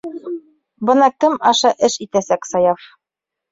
[0.89, 2.91] Бына кем аша эш итәсәк Саяф.